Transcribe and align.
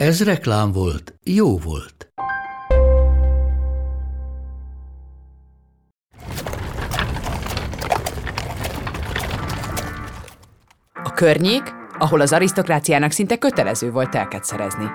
Ez 0.00 0.24
reklám 0.24 0.72
volt, 0.72 1.14
jó 1.24 1.58
volt. 1.58 2.12
A 11.04 11.12
környék, 11.14 11.62
ahol 11.98 12.20
az 12.20 12.32
arisztokráciának 12.32 13.10
szinte 13.10 13.36
kötelező 13.36 13.90
volt 13.90 14.10
telket 14.10 14.44
szerezni, 14.44 14.86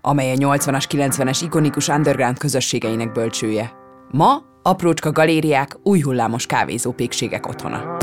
amely 0.00 0.32
a 0.32 0.34
80-as, 0.34 0.84
90-es 0.88 1.40
ikonikus 1.42 1.88
underground 1.88 2.38
közösségeinek 2.38 3.12
bölcsője. 3.12 3.72
Ma 4.10 4.42
aprócska 4.62 5.12
galériák, 5.12 5.76
új 5.82 6.00
hullámos 6.00 6.46
kávézópékségek 6.46 7.46
otthona. 7.46 7.96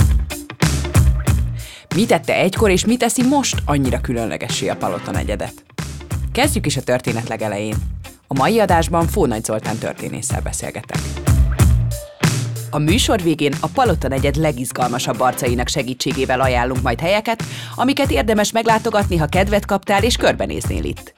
Mi 1.96 2.06
tette 2.06 2.36
egykor, 2.36 2.70
és 2.70 2.86
mi 2.86 2.98
teszi 2.98 3.28
most 3.28 3.62
annyira 3.66 4.02
különlegessé 4.02 4.68
a 4.68 4.76
Palota 4.76 5.12
negyedet? 5.12 5.63
Kezdjük 6.34 6.66
is 6.66 6.78
a 6.78 6.82
történet 6.82 7.28
legelején. 7.28 7.76
A 8.28 8.34
mai 8.34 8.60
adásban 8.60 9.08
Fónagy 9.08 9.44
Zoltán 9.44 9.78
történésszel 9.78 10.42
beszélgetek. 10.42 10.98
A 12.70 12.78
műsor 12.78 13.22
végén 13.22 13.54
a 13.60 13.68
Palota 13.74 14.08
negyed 14.08 14.36
legizgalmasabb 14.36 15.20
arcainak 15.20 15.68
segítségével 15.68 16.42
ajánlunk 16.42 16.82
majd 16.82 17.00
helyeket, 17.00 17.44
amiket 17.76 18.12
érdemes 18.12 18.52
meglátogatni, 18.52 19.18
ha 19.18 19.26
kedvet 19.26 19.66
kaptál 19.66 20.04
és 20.04 20.16
körbenéznél 20.16 20.84
itt. 20.84 21.14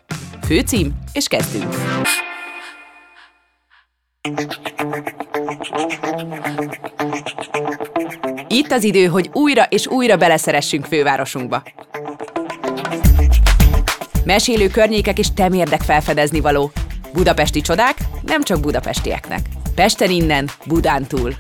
Főcím, 0.45 0.93
és 1.13 1.27
kezdünk! 1.27 1.75
Itt 8.47 8.71
az 8.71 8.83
idő, 8.83 9.05
hogy 9.05 9.29
újra 9.33 9.63
és 9.63 9.87
újra 9.87 10.17
beleszeressünk 10.17 10.85
fővárosunkba. 10.85 11.63
Mesélő 14.25 14.67
környékek 14.67 15.19
és 15.19 15.27
temérdek 15.33 15.81
felfedezni 15.81 16.39
való. 16.39 16.71
Budapesti 17.13 17.61
csodák 17.61 17.97
nem 18.21 18.43
csak 18.43 18.59
budapestieknek. 18.59 19.39
Pesten 19.75 20.09
innen, 20.09 20.49
Budán 20.65 21.05
túl. 21.05 21.33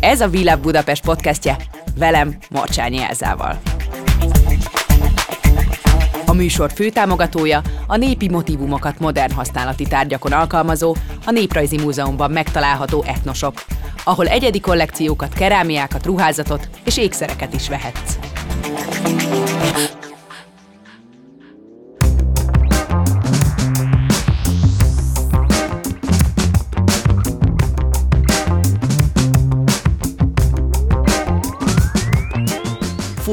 Ez 0.00 0.20
a 0.20 0.28
Villa 0.28 0.60
Budapest 0.60 1.04
podcastje, 1.04 1.56
velem, 1.98 2.36
Marcsányi 2.50 3.02
Elzával. 3.02 3.60
A 6.26 6.32
műsor 6.32 6.72
főtámogatója 6.74 7.62
a 7.86 7.96
népi 7.96 8.28
motivumokat 8.28 8.98
modern 8.98 9.32
használati 9.32 9.84
tárgyakon 9.84 10.32
alkalmazó, 10.32 10.96
a 11.24 11.30
Néprajzi 11.30 11.78
Múzeumban 11.78 12.30
megtalálható 12.30 13.04
Etnosop, 13.06 13.64
ahol 14.04 14.26
egyedi 14.26 14.60
kollekciókat, 14.60 15.32
kerámiákat, 15.32 16.06
ruházatot 16.06 16.68
és 16.84 16.96
ékszereket 16.96 17.54
is 17.54 17.68
vehetsz. 17.68 18.18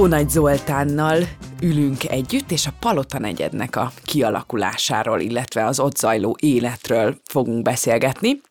Fónagy 0.02 0.30
Zoltánnal 0.30 1.18
ülünk 1.62 2.10
együtt, 2.10 2.52
és 2.52 2.68
a 2.68 2.74
Palota 2.80 3.20
negyednek 3.20 3.76
a 3.76 3.92
kialakulásáról, 4.04 5.20
illetve 5.20 5.66
az 5.66 5.80
ott 5.80 5.98
zajló 5.98 6.38
életről 6.40 7.18
fogunk 7.24 7.62
beszélgetni. 7.62 8.42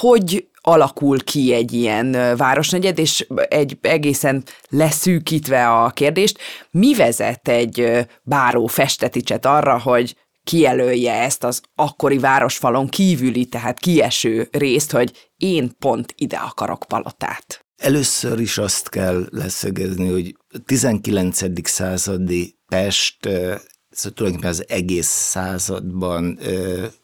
Hogy 0.00 0.48
alakul 0.60 1.24
ki 1.24 1.52
egy 1.52 1.72
ilyen 1.72 2.36
városnegyed, 2.36 2.98
és 2.98 3.26
egy 3.48 3.78
egészen 3.80 4.42
leszűkítve 4.68 5.68
a 5.68 5.90
kérdést, 5.90 6.38
mi 6.70 6.94
vezet 6.94 7.48
egy 7.48 8.06
báró 8.22 8.66
festeticset 8.66 9.46
arra, 9.46 9.78
hogy 9.78 10.16
kijelölje 10.44 11.12
ezt 11.12 11.44
az 11.44 11.60
akkori 11.74 12.18
városfalon 12.18 12.88
kívüli, 12.88 13.44
tehát 13.44 13.78
kieső 13.78 14.48
részt, 14.50 14.90
hogy 14.90 15.30
én 15.36 15.70
pont 15.78 16.14
ide 16.16 16.36
akarok 16.36 16.84
palotát. 16.88 17.61
Először 17.82 18.40
is 18.40 18.58
azt 18.58 18.88
kell 18.88 19.26
leszögezni, 19.30 20.08
hogy 20.10 20.36
19. 20.64 21.68
századi 21.68 22.56
Pest 22.68 23.16
szóval 23.22 24.12
tulajdonképpen 24.14 24.50
az 24.50 24.64
egész 24.68 25.06
században 25.06 26.38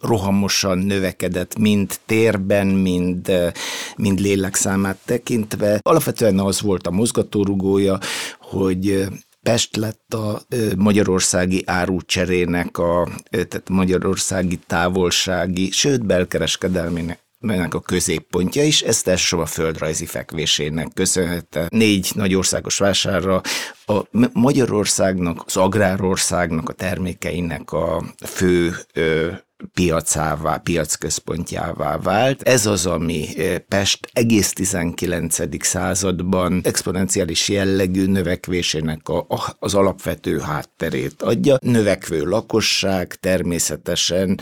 rohamosan 0.01 0.79
növekedett, 0.79 1.59
mind 1.59 1.95
térben, 2.07 2.67
mind, 2.67 3.29
ö, 3.29 3.49
mind 3.97 4.21
lélekszámát 4.21 4.99
tekintve. 5.05 5.81
Alapvetően 5.83 6.39
az 6.39 6.61
volt 6.61 6.87
a 6.87 6.91
mozgatórugója, 6.91 7.99
hogy 8.41 9.07
Pest 9.43 9.77
lett 9.77 10.15
a 10.15 10.43
magyarországi 10.77 11.63
árucserének, 11.67 12.79
a, 12.79 13.09
tehát 13.31 13.69
magyarországi 13.69 14.59
távolsági, 14.67 15.71
sőt 15.71 16.07
belkereskedelmének 16.07 17.28
melynek 17.39 17.75
a 17.75 17.81
középpontja 17.81 18.65
is, 18.65 18.83
ezt 18.83 19.09
elsősorban 19.09 19.47
a 19.49 19.51
földrajzi 19.51 20.07
fekvésének 20.07 20.89
köszönhette. 20.95 21.67
Négy 21.71 22.11
nagy 22.15 22.35
országos 22.35 22.79
vásárra 22.79 23.41
a 23.87 24.03
Magyarországnak, 24.33 25.43
az 25.47 25.57
agrárországnak 25.57 26.69
a 26.69 26.73
termékeinek 26.73 27.73
a 27.73 28.05
fő 28.27 28.77
ö, 28.93 29.33
piacává, 29.75 30.57
piacközpontjává 30.57 31.99
vált. 31.99 32.43
Ez 32.43 32.67
az, 32.67 32.87
ami 32.87 33.27
Pest 33.69 34.09
egész 34.13 34.53
19. 34.53 35.65
században 35.67 36.61
exponenciális 36.65 37.49
jellegű 37.49 38.07
növekvésének 38.07 39.09
a, 39.09 39.27
az 39.59 39.75
alapvető 39.75 40.39
hátterét 40.39 41.23
adja. 41.23 41.57
Növekvő 41.61 42.25
lakosság 42.25 43.15
természetesen 43.15 44.41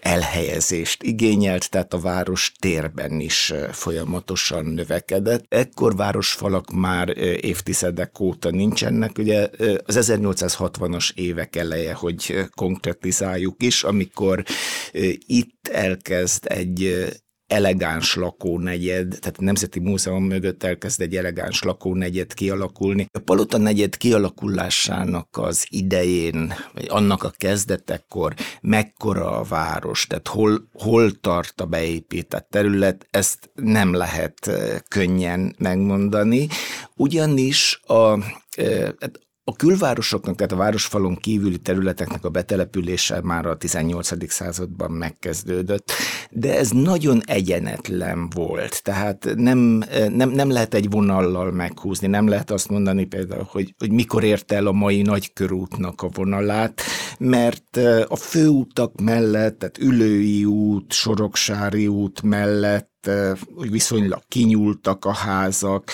elhelyezést 0.00 1.02
igényelt, 1.02 1.70
tehát 1.70 1.94
a 1.94 1.98
város 1.98 2.52
térben 2.58 3.20
is 3.20 3.52
folyamatosan 3.72 4.64
növekedett. 4.64 5.44
Ekkor 5.48 5.96
városfalak 5.96 6.70
már 6.72 7.16
évtizedek 7.40 8.20
óta 8.20 8.50
nincsenek. 8.50 9.18
Ugye 9.18 9.48
az 9.86 10.12
1860-as 10.12 11.10
évek 11.14 11.56
eleje, 11.56 11.94
hogy 11.94 12.48
konkretizáljuk 12.54 13.62
is, 13.62 13.82
amikor 13.82 14.43
itt 15.26 15.68
elkezd 15.68 16.44
egy 16.48 17.06
elegáns 17.46 18.14
lakónegyed, 18.14 19.08
tehát 19.20 19.38
a 19.38 19.42
Nemzeti 19.42 19.80
Múzeum 19.80 20.24
mögött 20.24 20.62
elkezd 20.62 21.00
egy 21.00 21.16
elegáns 21.16 21.62
lakónegyed 21.62 22.34
kialakulni. 22.34 23.06
A 23.12 23.18
Palota 23.18 23.58
negyed 23.58 23.96
kialakulásának 23.96 25.28
az 25.36 25.66
idején, 25.68 26.54
vagy 26.74 26.86
annak 26.88 27.22
a 27.22 27.32
kezdetekor 27.36 28.34
mekkora 28.60 29.38
a 29.38 29.42
város, 29.42 30.06
tehát 30.06 30.28
hol, 30.28 30.68
hol 30.72 31.12
tart 31.20 31.60
a 31.60 31.66
beépített 31.66 32.46
terület, 32.50 33.06
ezt 33.10 33.50
nem 33.54 33.92
lehet 33.94 34.50
könnyen 34.88 35.54
megmondani, 35.58 36.48
ugyanis 36.94 37.80
a, 37.86 38.18
hát 39.00 39.20
a 39.46 39.56
külvárosoknak, 39.56 40.36
tehát 40.36 40.52
a 40.52 40.56
városfalon 40.56 41.16
kívüli 41.16 41.58
területeknek 41.58 42.24
a 42.24 42.28
betelepülése 42.28 43.20
már 43.22 43.46
a 43.46 43.56
18. 43.56 44.30
században 44.30 44.90
megkezdődött, 44.90 45.92
de 46.30 46.58
ez 46.58 46.70
nagyon 46.70 47.20
egyenetlen 47.24 48.30
volt, 48.30 48.82
tehát 48.82 49.28
nem, 49.36 49.58
nem, 50.08 50.30
nem 50.30 50.50
lehet 50.50 50.74
egy 50.74 50.90
vonallal 50.90 51.52
meghúzni, 51.52 52.06
nem 52.06 52.28
lehet 52.28 52.50
azt 52.50 52.68
mondani 52.68 53.04
például, 53.04 53.48
hogy, 53.50 53.74
hogy 53.78 53.92
mikor 53.92 54.24
ért 54.24 54.52
el 54.52 54.66
a 54.66 54.72
mai 54.72 55.02
nagykörútnak 55.02 56.02
a 56.02 56.08
vonalát, 56.12 56.80
mert 57.18 57.76
a 58.08 58.16
főútak 58.16 59.00
mellett, 59.00 59.58
tehát 59.58 59.78
Ülői 59.78 60.44
út, 60.44 60.92
Soroksári 60.92 61.86
út 61.86 62.22
mellett 62.22 62.93
hogy 63.54 63.70
viszonylag 63.70 64.22
kinyúltak 64.28 65.04
a 65.04 65.12
házak, 65.12 65.90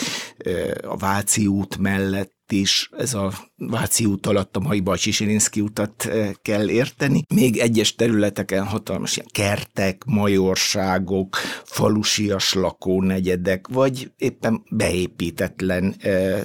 a 0.82 0.96
Váci 0.96 1.46
út 1.46 1.76
mellett 1.76 2.52
is 2.52 2.90
ez 2.96 3.14
a 3.14 3.32
Váci 3.66 4.04
út 4.04 4.26
alatt 4.26 4.56
a 4.56 4.60
mai 4.60 4.80
Bajcsisilinszki 4.80 5.60
utat 5.60 6.10
kell 6.42 6.68
érteni. 6.68 7.24
Még 7.34 7.58
egyes 7.58 7.94
területeken 7.94 8.64
hatalmas 8.64 9.16
ilyen 9.16 9.28
kertek, 9.32 10.04
majorságok, 10.04 11.36
falusias 11.64 12.52
lakónegyedek, 12.52 13.68
vagy 13.68 14.10
éppen 14.18 14.62
beépítetlen 14.70 15.96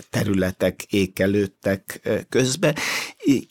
területek 0.09 0.83
ékelődtek 0.89 2.09
közbe. 2.29 2.75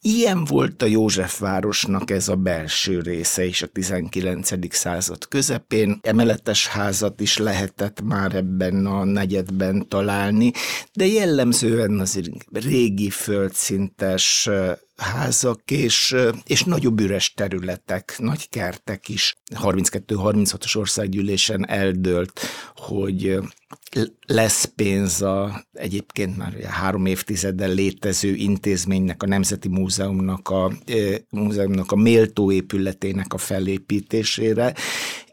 Ilyen 0.01 0.45
volt 0.45 0.83
a 0.83 0.87
Józsefvárosnak 0.87 2.11
ez 2.11 2.29
a 2.29 2.37
belső 2.37 3.01
része 3.01 3.45
is 3.45 3.63
a 3.63 3.67
19. 3.67 4.75
század 4.75 5.29
közepén. 5.29 5.99
Emeletes 6.03 6.67
házat 6.67 7.21
is 7.21 7.37
lehetett 7.39 8.03
már 8.03 8.35
ebben 8.35 8.87
a 8.87 9.05
negyedben 9.05 9.89
találni, 9.89 10.53
de 10.93 11.07
jellemzően 11.07 12.01
azért 12.01 12.31
régi 12.53 13.11
földszintes 13.55 14.51
házak 14.97 15.71
és, 15.71 16.17
és 16.47 16.65
nagyobb 16.65 17.01
üres 17.01 17.33
területek, 17.33 18.15
nagy 18.19 18.49
kertek 18.49 19.09
is. 19.09 19.37
32-36-os 19.55 20.77
országgyűlésen 20.77 21.69
eldőlt, 21.69 22.41
hogy 22.77 23.39
lesz 24.27 24.65
pénz 24.65 25.23
a 25.23 25.65
egyébként 25.73 26.37
már 26.37 26.53
három 26.63 27.07
évtizeddel 27.07 27.73
létező 27.75 28.35
intézménynek, 28.35 29.23
a 29.23 29.27
Nemzeti 29.27 29.69
Múzeumnak 29.69 30.49
a, 30.49 30.73
múzeumnak 31.31 31.93
a 31.93 31.97
méltó 31.97 32.53
épületének 32.53 33.33
a 33.33 33.39
felépítésére, 33.39 34.75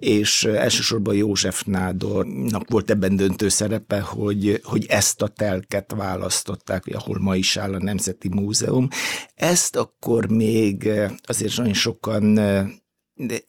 és 0.02 0.44
elsősorban 0.44 1.16
József 1.16 1.64
Nádornak 1.64 2.70
volt 2.70 2.90
ebben 2.90 3.16
döntő 3.16 3.50
szerepe, 3.50 4.00
hogy, 4.00 4.62
hogy 4.64 4.86
ezt 4.90 5.22
a 5.22 5.28
telket 5.28 5.94
választották, 5.96 6.84
ahol 6.94 7.20
ma 7.20 7.36
is 7.36 7.58
áll 7.58 7.74
a 7.74 7.84
Nemzeti 7.84 8.30
Múzeum. 8.30 8.88
Ezt 9.36 9.76
akkor 9.76 10.30
még 10.30 10.90
azért 11.24 11.58
nagyon 11.58 11.74
sokan 11.74 12.40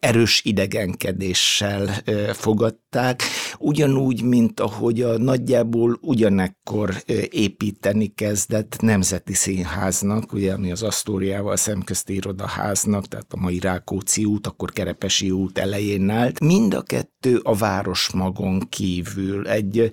erős 0.00 0.40
idegenkedéssel 0.44 2.02
fogadták, 2.32 3.22
ugyanúgy, 3.58 4.22
mint 4.22 4.60
ahogy 4.60 5.02
a 5.02 5.18
nagyjából 5.18 5.98
ugyanekkor 6.00 6.94
építeni 7.30 8.06
kezdett 8.06 8.80
Nemzeti 8.80 9.34
Színháznak, 9.34 10.32
ugye, 10.32 10.52
ami 10.52 10.70
az 10.70 10.82
Asztóriával 10.82 11.56
szemközti 11.56 12.14
irodaháznak, 12.14 13.06
tehát 13.06 13.32
a 13.32 13.40
mai 13.40 13.58
Rákóczi 13.58 14.24
út, 14.24 14.46
akkor 14.46 14.72
Kerepesi 14.72 15.30
út 15.30 15.58
elején 15.58 16.10
állt. 16.10 16.40
Mind 16.40 16.74
a 16.74 16.82
kettő 16.82 17.40
a 17.42 17.54
városmagon 17.54 18.60
kívül 18.68 19.48
egy 19.48 19.90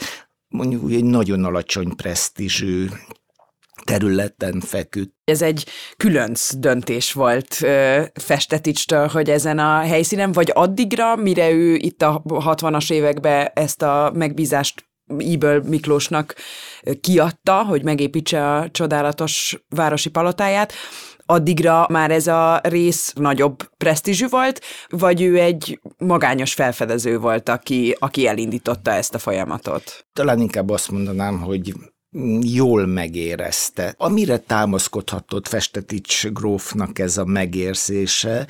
mondjuk 0.47 0.91
egy 0.91 1.03
nagyon 1.03 1.43
alacsony 1.43 1.95
presztízsű 1.95 2.87
területen 3.83 4.59
feküdt. 4.59 5.13
Ez 5.23 5.41
egy 5.41 5.65
különc 5.97 6.53
döntés 6.55 7.13
volt 7.13 7.53
Festeticstől, 8.13 9.07
hogy 9.07 9.29
ezen 9.29 9.59
a 9.59 9.79
helyszínen, 9.79 10.31
vagy 10.31 10.51
addigra, 10.53 11.15
mire 11.15 11.49
ő 11.49 11.75
itt 11.75 12.01
a 12.01 12.21
60-as 12.25 12.91
években 12.91 13.49
ezt 13.53 13.81
a 13.81 14.11
megbízást 14.15 14.87
Íből 15.17 15.63
Miklósnak 15.67 16.35
kiadta, 17.01 17.63
hogy 17.63 17.83
megépítse 17.83 18.55
a 18.55 18.69
csodálatos 18.71 19.63
városi 19.69 20.09
palotáját, 20.09 20.73
addigra 21.25 21.85
már 21.89 22.11
ez 22.11 22.27
a 22.27 22.59
rész 22.63 23.13
nagyobb 23.13 23.69
presztízsű 23.77 24.27
volt, 24.27 24.61
vagy 24.89 25.21
ő 25.21 25.39
egy 25.39 25.79
magányos 25.97 26.53
felfedező 26.53 27.17
volt, 27.17 27.49
aki, 27.49 27.95
aki 27.99 28.27
elindította 28.27 28.91
ezt 28.91 29.15
a 29.15 29.19
folyamatot? 29.19 30.05
Talán 30.13 30.39
inkább 30.39 30.69
azt 30.69 30.91
mondanám, 30.91 31.39
hogy 31.39 31.73
jól 32.41 32.85
megérezte. 32.85 33.93
Amire 33.97 34.37
támaszkodhatott 34.37 35.47
Festetics 35.47 36.27
grófnak 36.27 36.99
ez 36.99 37.17
a 37.17 37.25
megérzése, 37.25 38.47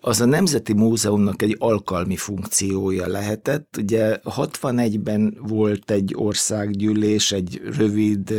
az 0.00 0.20
a 0.20 0.24
Nemzeti 0.24 0.72
Múzeumnak 0.72 1.42
egy 1.42 1.56
alkalmi 1.58 2.16
funkciója 2.16 3.06
lehetett. 3.06 3.76
Ugye 3.78 4.18
61-ben 4.24 5.38
volt 5.40 5.90
egy 5.90 6.14
országgyűlés, 6.16 7.32
egy 7.32 7.60
rövid, 7.76 8.34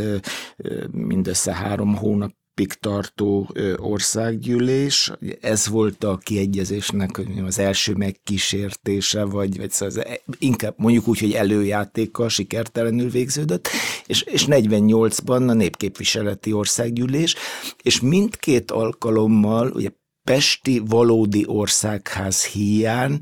mindössze 0.92 1.54
három 1.54 1.96
hónap 1.96 2.38
napig 2.60 2.74
tartó 2.80 3.50
országgyűlés. 3.78 5.12
Ez 5.42 5.68
volt 5.68 6.04
a 6.04 6.18
kiegyezésnek 6.18 7.22
az 7.46 7.60
első 7.60 7.94
megkísértése, 7.94 9.24
vagy, 9.24 9.58
vagy 9.58 9.72
szóval 9.72 10.04
e, 10.04 10.22
inkább 10.40 10.74
mondjuk 10.78 11.08
úgy, 11.08 11.20
hogy 11.20 11.34
előjátéka 11.34 12.30
sikertelenül 12.30 13.10
végződött, 13.10 13.68
és, 14.06 14.22
és 14.22 14.46
48-ban 14.48 15.50
a 15.50 15.54
népképviseleti 15.54 16.54
országgyűlés, 16.54 17.36
és 17.82 18.00
mindkét 18.00 18.72
alkalommal, 18.72 19.72
ugye 19.72 19.90
Pesti 20.24 20.82
valódi 20.86 21.44
országház 21.48 22.46
hiány 22.46 23.20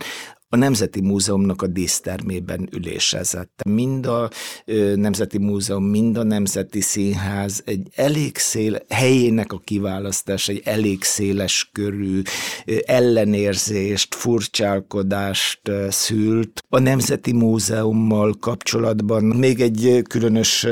a 0.49 0.55
Nemzeti 0.55 1.01
Múzeumnak 1.01 1.61
a 1.61 1.67
dísztermében 1.67 2.69
ülésezett. 2.71 3.61
Mind 3.69 4.05
a 4.05 4.29
Nemzeti 4.95 5.37
Múzeum, 5.37 5.83
mind 5.83 6.17
a 6.17 6.23
Nemzeti 6.23 6.81
Színház 6.81 7.61
egy 7.65 7.87
elég 7.95 8.37
szél, 8.37 8.79
helyének 8.89 9.51
a 9.51 9.59
kiválasztás 9.59 10.47
egy 10.47 10.61
elég 10.65 11.03
széles 11.03 11.69
körű 11.71 12.21
ellenérzést, 12.85 14.15
furcsálkodást 14.15 15.61
szült. 15.89 16.63
A 16.69 16.79
Nemzeti 16.79 17.33
Múzeummal 17.33 18.33
kapcsolatban 18.39 19.23
még 19.23 19.61
egy 19.61 20.01
különös 20.09 20.67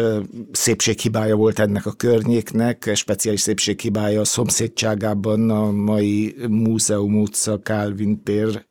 szépséghibája 0.52 1.36
volt 1.36 1.60
ennek 1.60 1.86
a 1.86 1.92
környéknek, 1.92 2.92
speciális 2.94 3.42
szépséghibája 3.42 4.20
a 4.20 4.26
szomszédságában 4.26 5.50
a 5.50 5.72
mai 5.72 6.36
Múzeum 6.50 7.22
utca, 7.22 7.60
Calvin 7.60 8.24
tér 8.24 8.66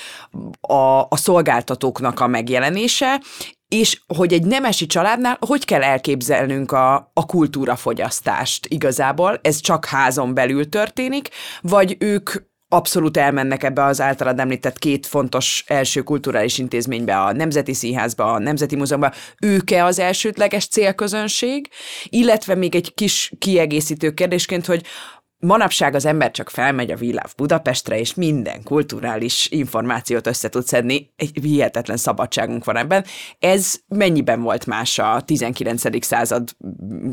a, 0.61 1.00
a 1.00 1.17
szolgáltatóknak 1.17 2.21
a 2.21 2.26
megjelenése, 2.26 3.21
és 3.69 4.00
hogy 4.07 4.33
egy 4.33 4.47
nemesi 4.47 4.87
családnál 4.87 5.38
hogy 5.47 5.64
kell 5.64 5.83
elképzelnünk 5.83 6.73
a, 6.73 7.11
a 7.12 7.26
kultúrafogyasztást 7.26 8.67
igazából, 8.67 9.38
ez 9.43 9.61
csak 9.61 9.85
házon 9.85 10.35
belül 10.35 10.69
történik, 10.69 11.29
vagy 11.61 11.97
ők 11.99 12.31
abszolút 12.75 13.16
elmennek 13.16 13.62
ebbe 13.62 13.85
az 13.85 14.00
általad 14.00 14.40
említett 14.40 14.78
két 14.78 15.07
fontos 15.07 15.64
első 15.66 16.02
kulturális 16.02 16.59
intézménybe, 16.59 17.21
a 17.21 17.33
Nemzeti 17.33 17.75
Színházba, 17.75 18.33
a 18.33 18.38
Nemzeti 18.38 18.76
Múzeumba, 18.76 19.12
ők-e 19.40 19.85
az 19.85 19.99
elsődleges 19.99 20.66
célközönség, 20.66 21.69
illetve 22.04 22.54
még 22.54 22.75
egy 22.75 22.95
kis 22.95 23.33
kiegészítő 23.38 24.11
kérdésként, 24.11 24.66
hogy 24.66 24.83
manapság 25.38 25.95
az 25.95 26.05
ember 26.05 26.31
csak 26.31 26.50
felmegy 26.50 26.91
a 26.91 26.97
Viláv 26.97 27.33
Budapestre, 27.37 27.99
és 27.99 28.14
minden 28.14 28.62
kulturális 28.62 29.49
információt 29.50 30.26
össze 30.26 30.49
tud 30.49 30.67
szedni, 30.67 31.12
egy 31.17 31.38
hihetetlen 31.43 31.97
szabadságunk 31.97 32.64
van 32.64 32.76
ebben. 32.76 33.05
Ez 33.38 33.75
mennyiben 33.88 34.43
volt 34.43 34.67
más 34.67 34.99
a 34.99 35.23
19. 35.25 36.05
század 36.05 36.49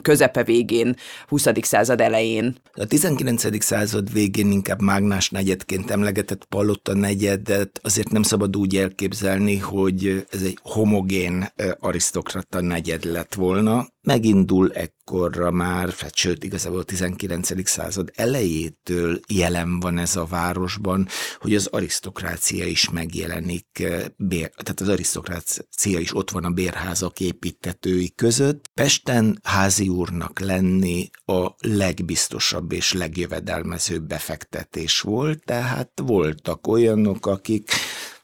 közepe 0.02 0.44
végén, 0.44 0.96
20. 1.28 1.48
század 1.62 2.02
elején? 2.02 2.56
A 2.74 2.86
19. 2.86 3.64
század 3.64 4.14
végén 4.14 4.52
inkább 4.52 4.82
mágnás 4.82 5.30
negyedként 5.30 5.92
emlegetett 5.92 6.46
Palota 6.46 6.94
negyedet 6.94 7.80
azért 7.84 8.12
nem 8.12 8.24
szabad 8.24 8.58
úgy 8.58 8.76
elképzelni, 8.76 9.58
hogy 9.58 10.26
ez 10.30 10.42
egy 10.42 10.58
homogén 10.62 11.54
arisztokrata 11.80 12.62
negyed 12.62 13.04
lett 13.04 13.34
volna. 13.34 13.88
Megindul 14.02 14.72
ekkorra 14.74 15.52
már, 15.52 15.90
hát 16.00 16.16
sőt, 16.16 16.44
igazából 16.44 16.80
a 16.80 16.84
19. 16.84 17.70
század 17.70 18.12
elejétől 18.22 19.20
jelen 19.28 19.80
van 19.80 19.98
ez 19.98 20.16
a 20.16 20.26
városban, 20.26 21.08
hogy 21.40 21.56
az 21.56 21.66
arisztokrácia 21.66 22.66
is 22.66 22.90
megjelenik, 22.90 23.84
bér, 24.18 24.50
tehát 24.50 24.80
az 24.80 24.88
arisztokrácia 24.88 26.00
is 26.00 26.16
ott 26.16 26.32
van 26.32 26.44
a 26.44 26.50
bérházak 26.50 27.20
építetői 27.20 28.14
között. 28.16 28.70
Pesten 28.74 29.40
házi 29.44 29.88
úrnak 29.88 30.40
lenni 30.40 31.10
a 31.26 31.48
legbiztosabb 31.58 32.72
és 32.72 32.94
legjövedelmezőbb 32.94 34.08
befektetés 34.08 35.02
volt, 35.02 35.44
tehát 35.46 35.92
voltak 36.06 36.68
olyanok, 36.68 37.26
akik 37.26 37.72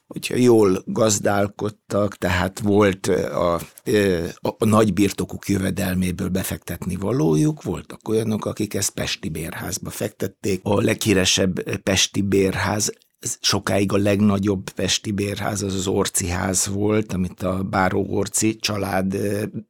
hogyha 0.08 0.36
jól 0.36 0.84
gazdálkodtak, 0.86 2.16
tehát 2.16 2.60
volt 2.60 3.08
a, 3.08 3.54
a, 3.54 4.56
a 4.58 4.66
nagy 4.66 4.94
birtokuk 4.94 5.48
jövedelméből 5.48 6.30
befektetni 6.30 6.96
valójuk, 6.96 7.64
voltak 7.64 8.10
olyanok, 8.10 8.46
akik 8.46 8.74
ezt 8.74 8.94
Pesti 8.94 9.30
bérházba 9.30 9.90
fektették. 9.90 10.60
A 10.64 10.82
leghíresebb 10.82 11.80
Pesti 11.80 12.22
bérház 12.22 12.92
sokáig 13.20 13.94
a 13.94 13.98
legnagyobb 13.98 14.70
pesti 14.70 15.12
bérház 15.12 15.62
az 15.62 15.74
az 15.74 15.88
Orci 15.88 16.28
ház 16.28 16.68
volt, 16.68 17.14
amit 17.14 17.44
a 17.44 17.64
Báró 17.64 18.06
Orci 18.10 18.56
család 18.56 19.18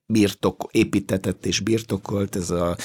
birtok, 0.05 0.69
építetett 0.71 1.45
és 1.45 1.59
birtokolt, 1.59 2.35
ez 2.35 2.49
a 2.49 2.77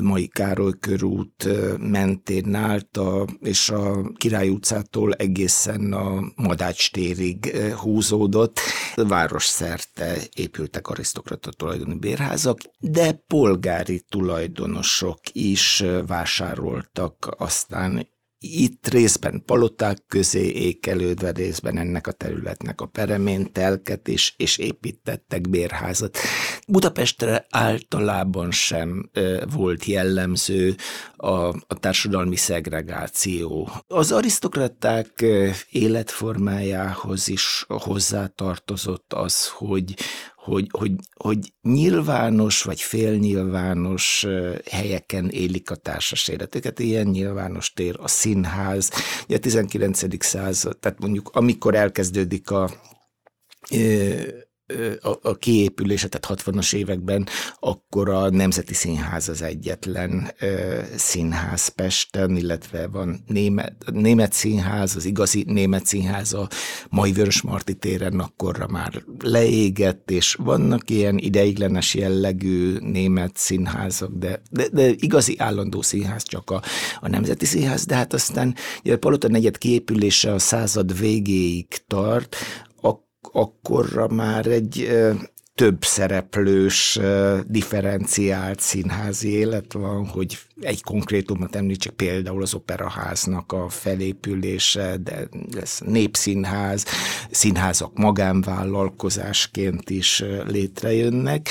mai 0.00 0.26
Károly 0.26 0.72
körút 0.80 1.48
mentén 1.78 2.54
állt, 2.54 2.96
a, 2.96 3.26
és 3.40 3.70
a 3.70 4.12
Király 4.16 4.48
utcától 4.48 5.12
egészen 5.12 5.92
a 5.92 6.32
Madács 6.36 6.90
térig 6.90 7.56
húzódott. 7.76 8.60
Város 8.94 9.44
szerte 9.46 10.16
épültek 10.34 10.88
arisztokrata 10.88 11.50
tulajdoni 11.50 11.94
bérházak, 11.94 12.58
de 12.78 13.12
polgári 13.26 14.04
tulajdonosok 14.08 15.18
is 15.32 15.84
vásároltak 16.06 17.34
aztán 17.38 18.12
itt 18.44 18.88
részben 18.88 19.42
paloták 19.46 19.98
közé 20.08 20.46
ékelődve, 20.46 21.30
részben 21.30 21.78
ennek 21.78 22.06
a 22.06 22.12
területnek 22.12 22.80
a 22.80 22.86
peremén 22.86 23.52
telket 23.52 24.08
is, 24.08 24.34
és 24.36 24.56
építettek 24.56 25.48
bérházat. 25.48 26.18
Budapestre 26.68 27.46
általában 27.50 28.50
sem 28.50 29.10
volt 29.54 29.84
jellemző 29.84 30.74
a, 31.16 31.30
a 31.46 31.78
társadalmi 31.80 32.36
szegregáció. 32.36 33.70
Az 33.86 34.12
arisztokraták 34.12 35.24
életformájához 35.70 37.28
is 37.28 37.64
hozzátartozott 37.68 39.12
az, 39.12 39.48
hogy, 39.48 39.94
hogy, 40.44 40.66
hogy, 40.70 40.92
hogy 41.14 41.52
nyilvános 41.62 42.62
vagy 42.62 42.80
félnyilvános 42.80 44.26
helyeken 44.70 45.28
élik 45.28 45.70
a 45.70 45.74
társas 45.74 46.28
életüket. 46.28 46.78
Ilyen 46.78 47.06
nyilvános 47.06 47.72
tér 47.72 47.96
a 48.00 48.08
színház, 48.08 48.90
ugye 49.24 49.36
a 49.36 49.40
19. 49.40 50.24
század, 50.24 50.78
tehát 50.78 50.98
mondjuk 50.98 51.30
amikor 51.32 51.74
elkezdődik 51.74 52.50
a 52.50 52.70
a, 55.02 55.18
a 55.22 55.34
kiépülése, 55.34 56.08
tehát 56.08 56.42
60-as 56.42 56.74
években, 56.74 57.26
akkor 57.60 58.08
a 58.08 58.30
Nemzeti 58.30 58.74
Színház 58.74 59.28
az 59.28 59.42
egyetlen 59.42 60.32
ö, 60.38 60.80
színház 60.96 61.68
Pesten, 61.68 62.36
illetve 62.36 62.86
van 62.86 63.24
német, 63.26 63.74
német 63.92 64.32
színház, 64.32 64.96
az 64.96 65.04
igazi 65.04 65.44
német 65.46 65.86
színház 65.86 66.32
a 66.32 66.48
mai 66.90 67.12
Vörös 67.12 67.42
Marti 67.42 67.74
téren 67.74 68.20
akkorra 68.20 68.66
már 68.66 69.02
leégett, 69.18 70.10
és 70.10 70.34
vannak 70.34 70.90
ilyen 70.90 71.18
ideiglenes 71.18 71.94
jellegű 71.94 72.76
német 72.78 73.36
színházak, 73.36 74.10
de, 74.12 74.42
de, 74.50 74.68
de 74.68 74.88
igazi 74.88 75.34
állandó 75.38 75.82
színház 75.82 76.22
csak 76.22 76.50
a, 76.50 76.62
a 77.00 77.08
Nemzeti 77.08 77.44
Színház, 77.44 77.84
de 77.84 77.94
hát 77.94 78.12
aztán 78.12 78.54
a 78.84 78.96
Palota 78.96 79.28
negyed 79.28 79.58
kiépülése 79.58 80.32
a 80.32 80.38
század 80.38 80.98
végéig 80.98 81.66
tart, 81.86 82.36
akkorra 83.32 84.08
már 84.08 84.46
egy 84.46 84.88
több 85.54 85.84
szereplős, 85.84 86.98
differenciált 87.46 88.60
színházi 88.60 89.28
élet 89.28 89.72
van, 89.72 90.06
hogy 90.06 90.38
egy 90.60 90.82
konkrétumot 90.82 91.56
említsek, 91.56 91.92
például 91.92 92.42
az 92.42 92.54
operaháznak 92.54 93.52
a 93.52 93.68
felépülése, 93.68 94.96
de 94.96 95.28
lesz 95.54 95.80
népszínház, 95.84 96.84
színházak 97.30 97.98
magánvállalkozásként 97.98 99.90
is 99.90 100.24
létrejönnek. 100.46 101.48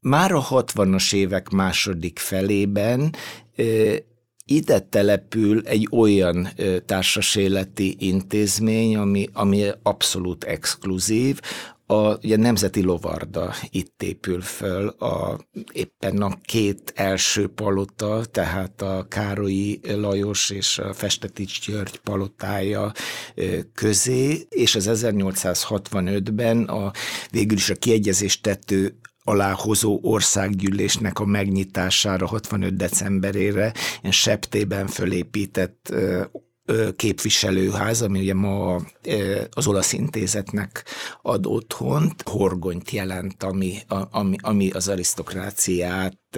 Már 0.00 0.32
a 0.32 0.46
60-as 0.50 1.14
évek 1.14 1.48
második 1.48 2.18
felében 2.18 3.14
ide 4.50 4.78
települ 4.80 5.62
egy 5.66 5.88
olyan 5.90 6.48
társaséleti 6.86 7.96
intézmény, 7.98 8.96
ami, 8.96 9.28
ami 9.32 9.68
abszolút 9.82 10.44
exkluzív, 10.44 11.40
a 11.90 12.16
ugye, 12.22 12.36
Nemzeti 12.36 12.82
Lovarda 12.82 13.54
itt 13.70 14.02
épül 14.02 14.40
föl, 14.40 14.88
a, 14.88 15.38
éppen 15.72 16.22
a 16.22 16.38
két 16.42 16.92
első 16.96 17.48
palota, 17.48 18.24
tehát 18.30 18.82
a 18.82 19.06
Károlyi 19.08 19.80
Lajos 19.82 20.50
és 20.50 20.78
a 20.78 20.92
Festetics 20.92 21.66
György 21.66 21.98
palotája 21.98 22.92
közé, 23.74 24.46
és 24.48 24.74
az 24.74 24.88
1865-ben 24.92 26.64
a, 26.64 26.92
végül 27.30 27.56
is 27.56 27.70
a 27.70 27.74
kiegyezést 27.74 28.42
tető 28.42 28.98
aláhozó 29.22 29.98
országgyűlésnek 30.02 31.18
a 31.18 31.24
megnyitására 31.24 32.26
65 32.26 32.76
decemberére 32.76 33.72
ilyen 34.00 34.12
septében 34.12 34.86
fölépített 34.86 35.94
képviselőház, 36.96 38.02
ami 38.02 38.20
ugye 38.20 38.34
ma 38.34 38.80
az 39.50 39.66
olasz 39.66 39.92
intézetnek 39.92 40.84
ad 41.22 41.46
otthont, 41.46 42.22
horgonyt 42.22 42.90
jelent, 42.90 43.42
ami, 43.42 43.78
ami, 44.10 44.36
ami 44.40 44.70
az 44.70 44.88
arisztokráciát 44.88 46.29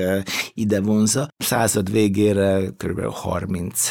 ide 0.54 0.80
vonza. 0.80 1.28
Század 1.36 1.90
végére 1.90 2.68
kb. 2.76 3.00
30 3.00 3.90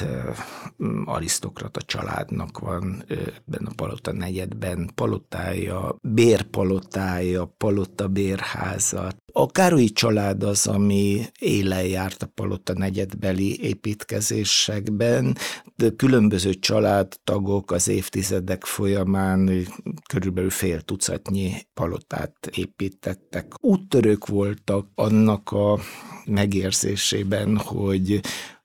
arisztokrata 1.06 1.82
családnak 1.82 2.60
van 2.60 3.04
ebben 3.08 3.66
a 3.66 3.72
palota 3.76 4.14
negyedben 4.14 4.92
palotája, 4.96 5.96
bérpalotája, 6.02 7.54
palota 7.58 8.08
bérháza. 8.08 9.12
A 9.34 9.46
Károlyi 9.48 9.90
család 9.90 10.44
az, 10.44 10.68
ami 10.68 11.22
élen 11.40 11.86
járt 11.86 12.24
a 12.24 12.32
palota 12.36 12.74
negyedbeli 12.74 13.64
építkezésekben, 13.64 15.38
de 15.76 15.90
különböző 15.90 16.54
családtagok 16.54 17.72
az 17.72 17.88
évtizedek 17.88 18.66
folyamán 18.66 19.68
körülbelül 20.10 20.50
fél 20.50 20.82
tucatnyi 20.82 21.54
palotát 21.74 22.50
építettek. 22.56 23.54
Úttörők 23.60 24.28
voltak 24.28 24.88
annak 24.96 25.52
a 25.52 25.80
megérzésében, 26.26 27.58
hogy 27.58 28.22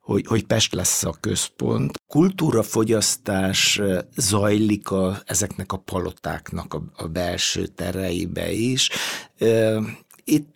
hogy, 0.07 0.27
hogy 0.27 0.45
Pest 0.45 0.75
lesz 0.75 1.05
a 1.05 1.15
központ. 1.21 2.01
Kultúrafogyasztás 2.07 3.81
zajlik 4.17 4.91
a, 4.91 5.19
ezeknek 5.25 5.73
a 5.73 5.77
palotáknak 5.77 6.75
a, 6.75 6.83
a 6.97 7.07
belső 7.07 7.67
tereibe 7.67 8.53
is. 8.53 8.91
Itt 10.25 10.55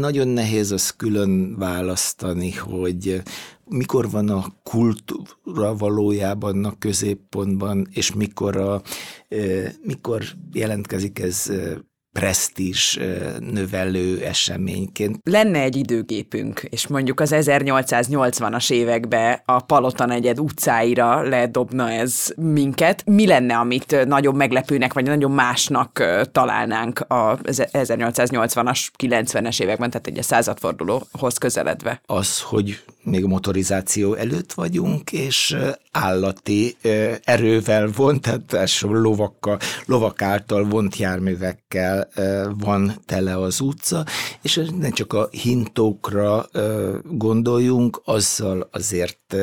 nagyon 0.00 0.28
nehéz 0.28 0.70
az 0.70 0.90
külön 0.90 1.56
választani, 1.58 2.52
hogy 2.52 3.22
mikor 3.64 4.10
van 4.10 4.28
a 4.28 4.44
kultúra 4.62 5.76
valójában 5.76 6.64
a 6.64 6.78
középpontban, 6.78 7.88
és 7.90 8.12
mikor, 8.12 8.56
a, 8.56 8.82
mikor 9.82 10.24
jelentkezik 10.52 11.18
ez 11.18 11.50
presztízs 12.12 12.98
növelő 13.38 14.20
eseményként. 14.24 15.18
Lenne 15.22 15.60
egy 15.60 15.76
időgépünk, 15.76 16.62
és 16.70 16.86
mondjuk 16.86 17.20
az 17.20 17.30
1880-as 17.34 18.70
évekbe 18.70 19.42
a 19.46 19.60
Palota 19.60 20.06
negyed 20.06 20.40
utcáira 20.40 21.22
ledobna 21.22 21.90
ez 21.90 22.26
minket. 22.36 23.02
Mi 23.06 23.26
lenne, 23.26 23.56
amit 23.56 24.04
nagyobb 24.06 24.34
meglepőnek, 24.34 24.92
vagy 24.92 25.04
nagyon 25.04 25.30
másnak 25.30 26.04
találnánk 26.32 27.00
a 27.00 27.38
1880-as, 27.38 28.88
90-es 28.98 29.62
években, 29.62 29.90
tehát 29.90 30.06
egy 30.06 30.18
a 30.18 30.22
századfordulóhoz 30.22 31.38
közeledve? 31.38 32.00
Az, 32.06 32.40
hogy 32.40 32.82
még 33.02 33.24
motorizáció 33.24 34.14
előtt 34.14 34.52
vagyunk, 34.52 35.12
és 35.12 35.56
állati 35.90 36.76
erővel 37.24 37.90
vont, 37.96 38.20
tehát 38.20 38.78
lovakkal, 38.80 39.58
lovak 39.86 40.22
által 40.22 40.64
vont 40.64 40.96
járművekkel 40.96 42.08
van 42.58 43.00
tele 43.06 43.36
az 43.36 43.60
utca, 43.60 44.04
és 44.42 44.60
nem 44.78 44.90
csak 44.90 45.12
a 45.12 45.28
hintókra 45.30 46.46
gondoljunk, 47.04 48.00
azzal 48.04 48.68
azért 48.72 49.36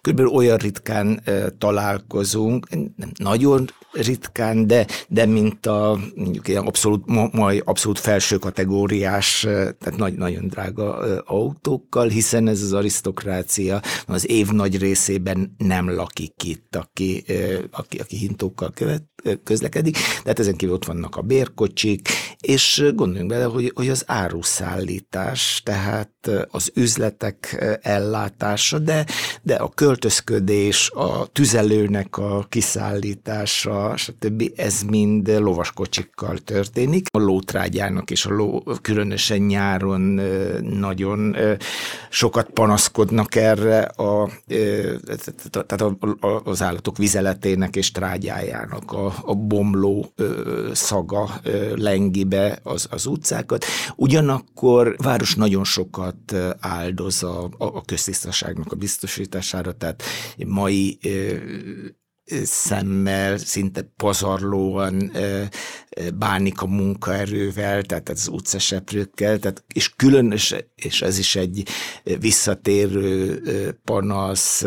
körülbelül 0.00 0.32
olyan 0.32 0.56
ritkán 0.56 1.22
találkozunk, 1.58 2.68
nem 2.70 3.12
nagyon 3.18 3.68
ritkán, 4.06 4.66
de, 4.66 4.86
de 5.08 5.26
mint 5.26 5.66
a 5.66 5.98
mondjuk 6.14 6.48
ilyen 6.48 6.66
abszolút, 6.66 7.32
majd 7.32 7.62
abszolút 7.64 7.98
felső 7.98 8.36
kategóriás, 8.36 9.40
tehát 9.50 9.96
nagy, 9.96 10.14
nagyon 10.14 10.48
drága 10.48 10.96
autókkal, 11.24 12.08
hiszen 12.08 12.48
ez 12.48 12.62
az 12.62 12.72
arisztokrácia 12.72 13.80
az 14.06 14.30
év 14.30 14.48
nagy 14.50 14.78
részében 14.78 15.54
nem 15.58 15.94
lakik 15.94 16.44
itt, 16.44 16.76
aki, 16.76 17.24
aki, 17.70 17.98
aki 17.98 18.16
hintókkal 18.16 18.70
követ, 18.74 19.02
közlekedik, 19.44 19.96
tehát 20.22 20.38
ezen 20.38 20.56
kívül 20.56 20.74
ott 20.74 20.84
vannak 20.84 21.16
a 21.16 21.22
bérkocsik, 21.22 22.08
és 22.40 22.84
gondoljunk 22.94 23.30
bele, 23.30 23.44
hogy, 23.44 23.72
hogy 23.74 23.88
az 23.88 24.04
áruszállítás, 24.06 25.60
tehát 25.64 26.10
az 26.50 26.70
üzletek 26.74 27.64
ellátása, 27.82 28.78
de, 28.78 29.06
de 29.42 29.54
a 29.54 29.68
költözködés, 29.68 30.90
a 30.90 31.26
tüzelőnek 31.26 32.16
a 32.16 32.46
kiszállítása, 32.48 33.87
stb. 33.96 34.52
ez 34.56 34.82
mind 34.82 35.28
lovaskocsikkal 35.28 36.38
történik. 36.38 37.06
A 37.10 37.18
lótrágyának 37.18 38.10
és 38.10 38.26
a 38.26 38.34
ló 38.34 38.62
különösen 38.82 39.38
nyáron 39.38 40.20
nagyon 40.62 41.36
sokat 42.10 42.50
panaszkodnak 42.50 43.34
erre 43.34 43.80
a, 43.80 44.30
tehát 45.66 45.96
az 46.44 46.62
állatok 46.62 46.96
vizeletének 46.96 47.76
és 47.76 47.90
trágyájának 47.90 48.92
a, 48.92 49.14
a 49.22 49.34
bomló 49.34 50.12
szaga 50.72 51.40
lengi 51.74 52.24
be 52.24 52.58
az, 52.62 52.86
az 52.90 53.06
utcákat. 53.06 53.64
Ugyanakkor 53.96 54.96
város 54.96 55.34
nagyon 55.34 55.64
sokat 55.64 56.34
áldoz 56.60 57.22
a, 57.22 57.48
a 57.58 57.82
köztisztaságnak 57.82 58.72
a 58.72 58.76
biztosítására, 58.76 59.72
tehát 59.72 60.02
mai 60.46 60.98
szemmel, 62.44 63.38
szinte 63.38 63.92
pazarlóan 63.96 65.12
bánik 66.14 66.60
a 66.62 66.66
munkaerővel, 66.66 67.82
tehát 67.82 68.08
az 68.08 68.28
utcaseprőkkel, 68.28 69.38
tehát, 69.38 69.64
és 69.74 69.94
különös, 69.96 70.54
és 70.74 71.02
ez 71.02 71.18
is 71.18 71.36
egy 71.36 71.68
visszatérő 72.20 73.40
panasz, 73.84 74.64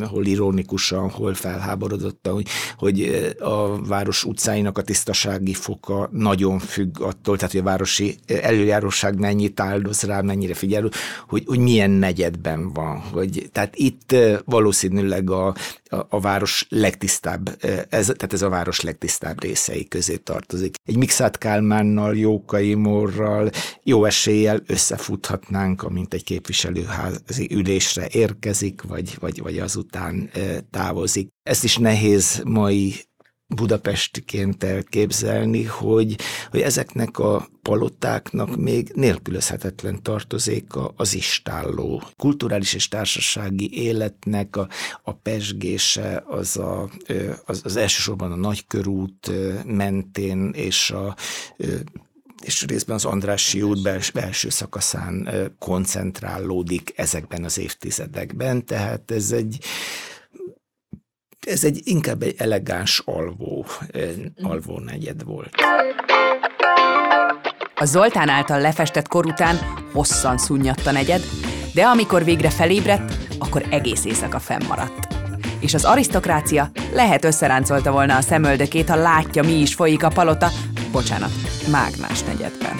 hol 0.00 0.26
ironikusan, 0.26 1.10
hol 1.10 1.34
felháborodottan, 1.34 2.32
hogy, 2.32 2.46
hogy 2.76 3.26
a 3.38 3.82
város 3.86 4.24
utcáinak 4.24 4.78
a 4.78 4.82
tisztasági 4.82 5.54
foka 5.54 6.08
nagyon 6.12 6.58
függ 6.58 7.00
attól, 7.00 7.36
tehát 7.36 7.52
hogy 7.52 7.60
a 7.60 7.64
városi 7.64 8.16
előjáróság 8.26 9.18
mennyit 9.18 9.60
áldoz 9.60 10.02
rá, 10.02 10.20
mennyire 10.20 10.54
figyel, 10.54 10.90
hogy, 11.28 11.42
hogy 11.46 11.58
milyen 11.58 11.90
negyedben 11.90 12.72
van. 12.72 12.98
Hogy, 12.98 13.48
tehát 13.52 13.76
itt 13.76 14.14
valószínűleg 14.44 15.30
a, 15.30 15.46
a, 15.46 16.06
a 16.08 16.20
város 16.20 16.66
legtisztább, 16.68 17.56
ez, 17.88 18.04
tehát 18.04 18.32
ez 18.32 18.42
a 18.42 18.48
város 18.48 18.80
legtisztább 18.80 19.42
részei 19.42 19.88
közé 19.88 20.16
tartozik. 20.16 20.74
Egy 20.84 20.96
Mixát 20.96 21.38
Kálmánnal, 21.38 22.16
Jókai 22.16 22.74
Morral 22.74 23.50
jó 23.82 24.04
eséllyel 24.04 24.62
összefuthatnánk, 24.66 25.82
amint 25.82 26.14
egy 26.14 26.24
képviselőházi 26.24 27.48
ülésre 27.50 28.08
érkezik, 28.10 28.82
vagy, 28.82 29.16
vagy, 29.20 29.42
vagy 29.42 29.58
az 29.58 29.76
után 29.82 30.30
távozik. 30.70 31.28
Ezt 31.42 31.64
is 31.64 31.76
nehéz 31.76 32.42
mai 32.44 32.94
budapestiként 33.54 34.64
elképzelni, 34.64 35.64
hogy, 35.64 36.16
hogy 36.50 36.60
ezeknek 36.60 37.18
a 37.18 37.48
palotáknak 37.62 38.56
még 38.56 38.92
nélkülözhetetlen 38.94 40.02
tartozéka 40.02 40.92
az 40.96 41.14
istálló. 41.14 42.02
Kulturális 42.16 42.74
és 42.74 42.88
társasági 42.88 43.82
életnek 43.82 44.56
a, 44.56 44.68
a 45.02 45.12
pesgése 45.12 46.24
az, 46.26 46.56
a, 46.56 46.90
az, 47.44 47.60
az 47.64 47.76
elsősorban 47.76 48.32
a 48.32 48.36
nagykörút 48.36 49.30
mentén 49.64 50.50
és 50.54 50.90
a 50.90 51.16
és 52.44 52.66
részben 52.66 52.96
az 52.96 53.04
Andrássy 53.04 53.62
út 53.62 53.82
bels, 53.82 54.10
belső 54.10 54.48
szakaszán 54.48 55.28
koncentrálódik 55.58 56.92
ezekben 56.96 57.44
az 57.44 57.58
évtizedekben, 57.58 58.64
tehát 58.64 59.10
ez 59.10 59.30
egy 59.30 59.58
ez 61.46 61.64
egy 61.64 61.80
inkább 61.84 62.22
egy 62.22 62.34
elegáns 62.38 63.02
alvó, 63.04 63.66
alvó 64.42 64.78
negyed 64.78 65.24
volt. 65.24 65.54
A 67.74 67.84
Zoltán 67.84 68.28
által 68.28 68.60
lefestett 68.60 69.08
kor 69.08 69.26
után 69.26 69.56
hosszan 69.92 70.38
szunnyadt 70.38 70.86
a 70.86 70.90
negyed, 70.90 71.22
de 71.74 71.84
amikor 71.84 72.24
végre 72.24 72.50
felébredt, 72.50 73.12
akkor 73.38 73.66
egész 73.70 74.04
éjszaka 74.04 74.38
fennmaradt. 74.38 75.06
És 75.60 75.74
az 75.74 75.84
arisztokrácia 75.84 76.70
lehet 76.92 77.24
összeráncolta 77.24 77.90
volna 77.90 78.16
a 78.16 78.20
szemöldökét, 78.20 78.88
ha 78.88 78.96
látja, 78.96 79.42
mi 79.42 79.52
is 79.52 79.74
folyik 79.74 80.02
a 80.02 80.08
palota, 80.08 80.50
bocsánat, 80.92 81.30
Mágnás 81.70 82.22
negyedben. 82.22 82.76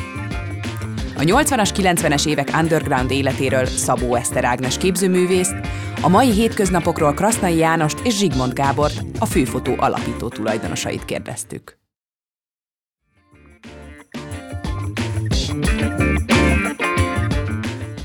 A 1.17 1.21
80-as, 1.21 1.71
90-es 1.75 2.27
évek 2.27 2.51
underground 2.61 3.11
életéről 3.11 3.67
Szabó 3.67 4.15
Eszter 4.15 4.45
Ágnes 4.45 4.79
képzőművészt, 4.79 5.55
a 6.01 6.09
mai 6.09 6.31
hétköznapokról 6.31 7.15
Krasznai 7.15 7.57
Jánost 7.57 7.99
és 8.05 8.17
Zsigmond 8.17 8.53
Gábort, 8.53 9.03
a 9.19 9.27
főfotó 9.27 9.75
alapító 9.77 10.29
tulajdonosait 10.29 11.05
kérdeztük. 11.05 11.81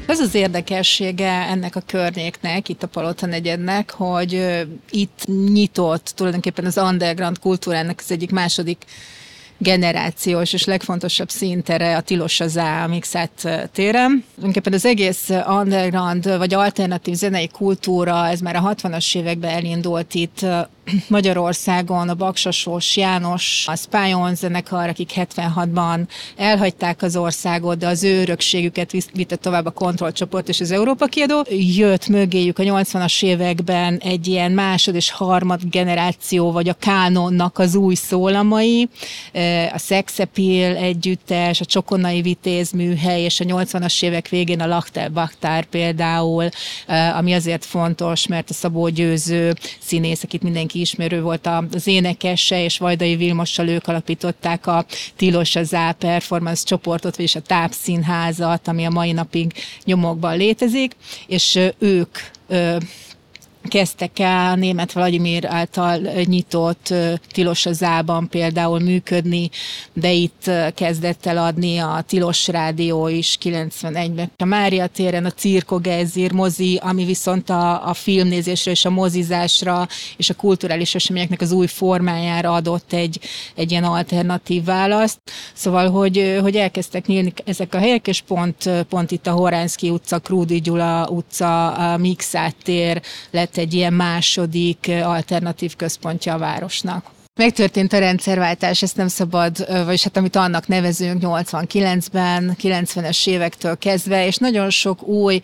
Ez 0.07 0.19
az 0.19 0.35
érdekessége 0.35 1.31
ennek 1.31 1.75
a 1.75 1.81
környéknek, 1.85 2.69
itt 2.69 2.83
a 2.83 2.87
Palota 2.87 3.25
negyednek, 3.25 3.91
hogy 3.91 4.65
itt 4.89 5.25
nyitott 5.25 6.13
tulajdonképpen 6.15 6.65
az 6.65 6.77
underground 6.77 7.39
kultúrának 7.39 7.99
az 7.99 8.11
egyik 8.11 8.31
második 8.31 8.85
generációs 9.57 10.53
és 10.53 10.65
legfontosabb 10.65 11.29
szintere 11.29 11.95
a 11.95 12.01
Tilos 12.01 12.39
az 12.39 12.55
a 12.55 12.87
Mixet 12.87 13.69
téren. 13.71 14.23
Tulajdonképpen 14.33 14.73
az 14.73 14.85
egész 14.85 15.29
underground 15.47 16.37
vagy 16.37 16.53
alternatív 16.53 17.15
zenei 17.15 17.47
kultúra, 17.47 18.27
ez 18.27 18.39
már 18.39 18.55
a 18.55 18.75
60-as 18.75 19.15
években 19.15 19.51
elindult 19.51 20.13
itt 20.13 20.45
Magyarországon, 21.07 22.09
a 22.09 22.13
Baksasós 22.13 22.97
János, 22.97 23.65
a 23.67 23.75
Spion 23.75 24.35
zenekar, 24.35 24.89
akik 24.89 25.11
76-ban 25.15 25.99
elhagyták 26.35 27.01
az 27.01 27.15
országot, 27.15 27.77
de 27.77 27.87
az 27.87 28.03
ő 28.03 28.21
örökségüket 28.21 28.91
vitte 29.13 29.35
tovább 29.35 29.65
a 29.65 29.71
kontrollcsoport 29.71 30.49
és 30.49 30.59
az 30.59 30.71
Európa 30.71 31.05
kiadó. 31.05 31.45
Jött 31.49 32.07
mögéjük 32.07 32.59
a 32.59 32.63
80-as 32.63 33.23
években 33.23 33.97
egy 33.97 34.27
ilyen 34.27 34.51
másod 34.51 34.95
és 34.95 35.11
harmad 35.11 35.61
generáció, 35.69 36.51
vagy 36.51 36.69
a 36.69 36.73
kánonnak 36.73 37.59
az 37.59 37.75
új 37.75 37.95
szólamai, 37.95 38.89
a 39.73 39.77
Sex 39.77 40.19
Appeal 40.19 40.75
együttes, 40.75 41.61
a 41.61 41.65
Csokonai 41.65 42.21
Vitéz 42.21 42.71
műhely, 42.71 43.21
és 43.21 43.39
a 43.39 43.43
80-as 43.43 44.03
évek 44.03 44.29
végén 44.29 44.61
a 44.61 44.67
Laktel 44.67 45.09
Baktár 45.09 45.65
például, 45.65 46.49
ami 47.13 47.33
azért 47.33 47.65
fontos, 47.65 48.27
mert 48.27 48.49
a 48.49 48.53
Szabó 48.53 48.89
Győző 48.89 49.53
színész, 49.79 50.23
akit 50.23 50.41
mindenki 50.43 50.79
ismerő 50.79 51.21
volt 51.21 51.49
az 51.71 51.87
énekese, 51.87 52.63
és 52.63 52.77
Vajdai 52.77 53.15
Vilmossal 53.15 53.67
ők 53.67 53.87
alapították 53.87 54.67
a 54.67 54.85
Tilos 55.15 55.55
az 55.55 55.73
A 55.73 55.95
Performance 55.99 56.63
csoportot, 56.65 57.15
vagyis 57.15 57.35
a 57.35 57.41
tápszínházat, 57.41 58.67
ami 58.67 58.85
a 58.85 58.89
mai 58.89 59.11
napig 59.11 59.53
nyomokban 59.83 60.37
létezik, 60.37 60.95
és 61.27 61.59
ők 61.77 62.17
kezdtek 63.67 64.19
el 64.19 64.55
német 64.55 64.93
Vladimir 64.93 65.45
által 65.45 65.97
nyitott 66.23 66.93
Tilos 67.31 67.65
az 67.65 67.83
Ában 67.83 68.29
például 68.29 68.79
működni, 68.79 69.49
de 69.93 70.11
itt 70.11 70.51
kezdett 70.75 71.25
el 71.25 71.37
adni 71.37 71.77
a 71.77 72.03
Tilos 72.07 72.47
Rádió 72.47 73.07
is 73.07 73.37
91-ben. 73.43 74.31
A 74.37 74.45
Mária 74.45 74.87
téren 74.87 75.25
a 75.25 75.31
Cirko 75.31 75.79
Gezir 75.79 76.31
mozi, 76.31 76.79
ami 76.83 77.05
viszont 77.05 77.49
a, 77.49 77.87
a 77.87 77.93
filmnézésre 77.93 78.71
és 78.71 78.85
a 78.85 78.89
mozizásra 78.89 79.87
és 80.17 80.29
a 80.29 80.33
kulturális 80.33 80.95
eseményeknek 80.95 81.41
az 81.41 81.51
új 81.51 81.67
formájára 81.67 82.53
adott 82.53 82.93
egy, 82.93 83.19
egy 83.55 83.71
ilyen 83.71 83.83
alternatív 83.83 84.63
választ. 84.63 85.19
Szóval, 85.53 85.89
hogy, 85.89 86.37
hogy 86.41 86.55
elkezdtek 86.55 87.05
nyílni 87.05 87.33
ezek 87.45 87.73
a 87.73 87.77
helyek, 87.77 88.07
és 88.07 88.21
pont, 88.21 88.69
pont 88.89 89.11
itt 89.11 89.27
a 89.27 89.31
Horánszki 89.31 89.89
utca, 89.89 90.19
Krúdi 90.19 90.61
Gyula 90.61 91.07
utca, 91.09 91.71
a 91.73 91.97
Mixát 91.97 92.55
tér 92.63 93.01
lett 93.31 93.56
egy 93.57 93.73
ilyen 93.73 93.93
második 93.93 94.91
alternatív 95.03 95.75
központja 95.75 96.33
a 96.33 96.37
városnak. 96.37 97.15
Megtörtént 97.35 97.93
a 97.93 97.99
rendszerváltás, 97.99 98.81
ezt 98.81 98.97
nem 98.97 99.07
szabad, 99.07 99.83
vagyis 99.85 100.03
hát 100.03 100.17
amit 100.17 100.35
annak 100.35 100.67
nevezünk 100.67 101.21
89-ben, 101.25 102.55
90-es 102.61 103.27
évektől 103.27 103.77
kezdve, 103.77 104.25
és 104.25 104.37
nagyon 104.37 104.69
sok 104.69 105.03
új 105.03 105.41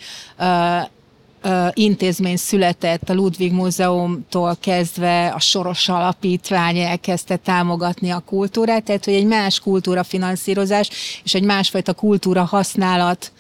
intézmény 1.74 2.38
született, 2.38 3.10
a 3.10 3.14
Ludwig 3.14 3.52
Múzeumtól 3.52 4.58
kezdve 4.60 5.28
a 5.28 5.40
Soros 5.40 5.90
Alapítvány 5.90 6.78
elkezdte 6.78 7.36
támogatni 7.36 8.10
a 8.10 8.24
kultúrát, 8.26 8.84
tehát 8.84 9.06
hogy 9.06 9.14
egy 9.14 9.26
más 9.26 9.60
kultúra 9.60 10.04
finanszírozás 10.04 10.90
és 11.24 11.34
egy 11.34 11.44
másfajta 11.44 11.94
kultúra 11.94 12.44
használat 12.44 13.32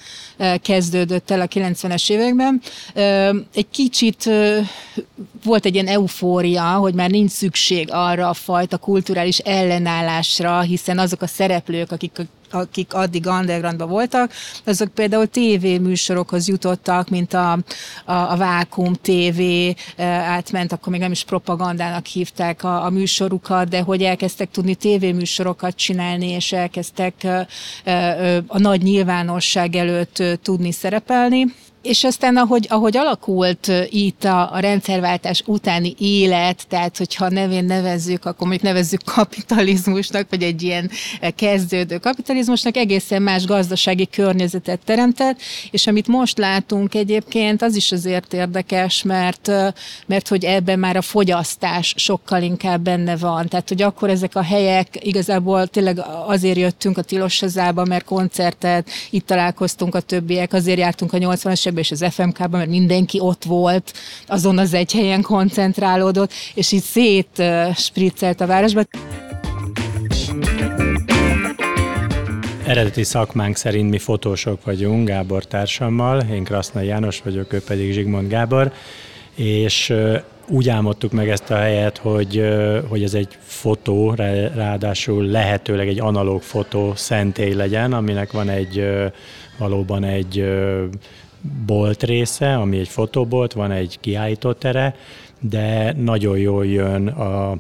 kezdődött 0.62 1.32
el 1.32 1.42
a 1.42 1.48
90-es 1.48 2.12
években. 2.12 2.62
Egy 3.54 3.70
kicsit 3.72 4.30
volt 5.44 5.66
egy 5.66 5.74
ilyen 5.74 5.88
eufória, 5.88 6.64
hogy 6.64 6.94
már 6.94 7.10
nincs 7.10 7.32
szükség 7.32 7.88
arra 7.92 8.30
a 8.30 8.34
fajta 8.34 8.78
kulturális 8.78 9.38
ellenállásra, 9.38 10.62
hiszen 10.62 11.00
azok 11.00 11.22
a 11.22 11.28
szereplők, 11.28 11.92
akik 11.92 12.12
akik 12.54 12.94
addig 12.94 13.26
undergroundban 13.26 13.90
voltak, 13.90 14.32
azok 14.66 14.94
például 14.94 15.28
tévéműsorokhoz 15.28 16.48
jutottak, 16.48 17.10
mint 17.10 17.34
a, 17.34 17.52
a, 17.52 18.14
a 18.14 18.38
Vákum 18.38 18.94
TV, 18.94 19.42
átment, 20.02 20.72
akkor 20.72 20.92
még 20.92 21.02
nem 21.02 21.12
is 21.12 21.24
propagandának 21.24 22.06
hívták 22.06 22.64
a, 22.64 22.86
a 22.86 22.90
műsorukat, 22.90 23.68
de 23.70 23.82
hogy 23.82 24.04
elkezdtek 24.04 24.52
tudni 24.52 24.76
tévéműsorokat 24.76 25.76
csinálni, 25.76 26.28
és 26.28 26.52
elkezdtek 26.52 27.28
a 28.48 28.60
nagy 28.60 28.82
nyilvánosság 28.82 29.76
előtt 29.76 30.24
tudni 30.42 30.72
szerepelni. 30.72 31.46
És 31.84 32.04
aztán, 32.04 32.38
ahogy, 32.38 32.66
ahogy 32.70 32.98
alakult 32.98 33.72
itt 33.90 34.24
a, 34.24 34.54
a 34.54 34.60
rendszerváltás 34.60 35.44
utáni 35.46 35.96
élet, 36.00 36.68
tehát 36.68 36.98
hogyha 36.98 37.30
nevén 37.30 37.66
nevezzük, 37.66 38.26
akkor 38.26 38.48
mondjuk 38.48 38.62
nevezzük 38.62 39.04
kapitalizmusnak, 39.06 40.28
vagy 40.30 40.44
egy 40.44 40.62
ilyen 40.62 40.92
kezdődő 41.36 41.98
kapitalizmusnak, 41.98 42.78
egészen 42.78 43.22
más 43.22 43.46
gazdasági 43.46 44.08
környezetet 44.08 44.80
teremtett, 44.86 45.40
és 45.72 45.88
amit 45.88 46.08
most 46.08 46.38
látunk 46.38 46.96
egyébként, 46.96 47.62
az 47.62 47.76
is 47.76 47.92
azért 47.92 48.34
érdekes, 48.34 49.04
mert, 49.04 49.52
mert 50.06 50.28
hogy 50.28 50.44
ebben 50.44 50.80
már 50.80 50.98
a 50.98 51.02
fogyasztás 51.02 51.94
sokkal 51.98 52.42
inkább 52.42 52.82
benne 52.82 53.18
van. 53.18 53.48
Tehát, 53.48 53.70
hogy 53.70 53.82
akkor 53.82 54.10
ezek 54.10 54.36
a 54.36 54.44
helyek 54.44 54.88
igazából 55.02 55.68
tényleg 55.68 56.02
azért 56.28 56.58
jöttünk 56.58 56.98
a 56.98 57.02
Tilos 57.02 57.44
mert 57.88 58.06
koncertet, 58.06 58.90
itt 59.10 59.26
találkoztunk 59.26 59.96
a 59.96 60.00
többiek, 60.00 60.54
azért 60.54 60.80
jártunk 60.80 61.14
a 61.14 61.18
80-as 61.18 61.72
és 61.78 61.92
az 61.92 62.06
FMK-ban, 62.10 62.60
mert 62.60 62.70
mindenki 62.70 63.20
ott 63.20 63.44
volt, 63.44 63.94
azon 64.28 64.58
az 64.58 64.74
egy 64.74 64.92
helyen 64.92 65.22
koncentrálódott, 65.22 66.32
és 66.54 66.72
így 66.72 66.84
szét 66.84 67.44
spriccelt 67.76 68.42
a 68.42 68.46
városba. 68.46 68.82
Eredeti 72.66 73.04
szakmánk 73.04 73.56
szerint 73.56 73.90
mi 73.90 73.98
fotósok 73.98 74.64
vagyunk, 74.64 75.08
Gábor 75.08 75.46
társammal, 75.46 76.22
én 76.32 76.44
Krasznai 76.44 76.86
János 76.86 77.22
vagyok, 77.22 77.54
ő 77.54 77.62
pedig 77.62 77.94
Zsigmond 77.94 78.30
Gábor, 78.30 78.72
és 79.36 79.94
úgy 80.48 80.70
álmodtuk 80.70 81.12
meg 81.12 81.30
ezt 81.30 81.50
a 81.50 81.56
helyet, 81.56 81.98
hogy, 81.98 82.44
hogy 82.90 83.04
ez 83.04 83.14
egy 83.14 83.38
fotó, 83.40 84.14
ráadásul 84.56 85.26
lehetőleg 85.26 85.88
egy 85.88 86.00
analóg 86.00 86.42
fotó 86.42 86.94
szentély 86.96 87.54
legyen, 87.54 87.94
aminek 87.94 88.32
van 88.32 88.50
egy 88.50 88.86
valóban 89.58 90.04
egy 90.04 90.46
bolt 91.66 92.04
része, 92.04 92.56
ami 92.56 92.78
egy 92.80 92.88
fotobolt, 92.88 93.54
van 93.54 93.72
egy 93.72 93.98
kiállítótere, 94.00 94.96
de 95.40 95.94
nagyon 95.98 96.38
jól 96.38 96.66
jön 96.66 97.08
a, 97.08 97.58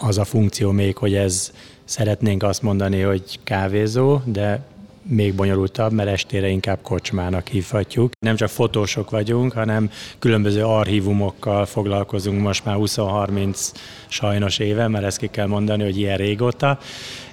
az 0.00 0.18
a 0.18 0.24
funkció 0.24 0.70
még, 0.70 0.96
hogy 0.96 1.14
ez 1.14 1.52
szeretnénk 1.84 2.42
azt 2.42 2.62
mondani, 2.62 3.00
hogy 3.00 3.38
kávézó, 3.44 4.20
de 4.24 4.60
még 5.08 5.34
bonyolultabb, 5.34 5.92
mert 5.92 6.08
estére 6.08 6.48
inkább 6.48 6.78
kocsmának 6.82 7.48
hívhatjuk. 7.48 8.12
Nem 8.18 8.36
csak 8.36 8.48
fotósok 8.48 9.10
vagyunk, 9.10 9.52
hanem 9.52 9.90
különböző 10.18 10.64
archívumokkal 10.64 11.66
foglalkozunk 11.66 12.40
most 12.40 12.64
már 12.64 12.76
20-30 12.78 13.70
sajnos 14.08 14.58
éve, 14.58 14.88
mert 14.88 15.04
ezt 15.04 15.18
ki 15.18 15.26
kell 15.26 15.46
mondani, 15.46 15.82
hogy 15.82 15.98
ilyen 15.98 16.16
régóta, 16.16 16.78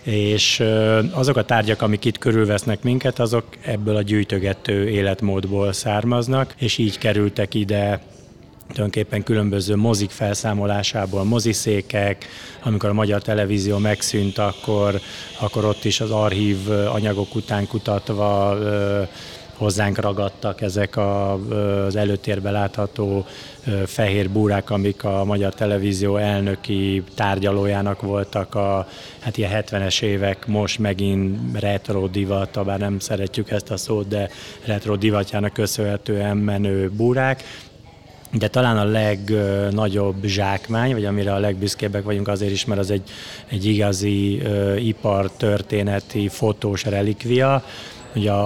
és 0.03 0.63
azok 1.11 1.37
a 1.37 1.45
tárgyak, 1.45 1.81
amik 1.81 2.05
itt 2.05 2.17
körülvesznek 2.17 2.83
minket, 2.83 3.19
azok 3.19 3.45
ebből 3.61 3.95
a 3.95 4.01
gyűjtögető 4.01 4.89
életmódból 4.89 5.73
származnak, 5.73 6.53
és 6.57 6.77
így 6.77 6.97
kerültek 6.97 7.53
ide 7.53 8.01
tulajdonképpen 8.67 9.23
különböző 9.23 9.75
mozik 9.75 10.09
felszámolásából, 10.09 11.23
moziszékek, 11.23 12.25
amikor 12.63 12.89
a 12.89 12.93
magyar 12.93 13.21
televízió 13.21 13.77
megszűnt, 13.77 14.37
akkor, 14.37 14.99
akkor 15.39 15.65
ott 15.65 15.83
is 15.83 16.01
az 16.01 16.11
archív 16.11 16.69
anyagok 16.69 17.35
után 17.35 17.67
kutatva 17.67 18.57
hozzánk 19.57 19.97
ragadtak 19.97 20.61
ezek 20.61 20.95
a, 20.95 21.33
az 21.85 21.95
előtérbe 21.95 22.51
látható 22.51 23.25
fehér 23.85 24.29
búrák, 24.29 24.69
amik 24.69 25.03
a 25.03 25.23
magyar 25.23 25.53
televízió 25.53 26.17
elnöki 26.17 27.03
tárgyalójának 27.15 28.01
voltak 28.01 28.55
a 28.55 28.87
hát 29.19 29.37
ilyen 29.37 29.63
70-es 29.63 30.01
évek, 30.01 30.47
most 30.47 30.79
megint 30.79 31.59
retro 31.59 32.07
divat, 32.07 32.65
bár 32.65 32.79
nem 32.79 32.99
szeretjük 32.99 33.51
ezt 33.51 33.71
a 33.71 33.77
szót, 33.77 34.07
de 34.07 34.29
retro 34.65 34.95
divatjának 34.95 35.53
köszönhetően 35.53 36.37
menő 36.37 36.89
búrák, 36.89 37.43
de 38.37 38.47
talán 38.47 38.77
a 38.77 38.83
legnagyobb 38.83 40.25
zsákmány, 40.25 40.93
vagy 40.93 41.05
amire 41.05 41.33
a 41.33 41.39
legbüszkébbek 41.39 42.03
vagyunk 42.03 42.27
azért 42.27 42.51
is, 42.51 42.65
mert 42.65 42.79
az 42.79 42.91
egy, 42.91 43.09
egy 43.47 43.65
igazi 43.65 44.41
uh, 44.43 44.85
ipartörténeti 44.85 46.27
fotós 46.27 46.83
relikvia, 46.83 47.63
hogy 48.13 48.27
a, 48.27 48.43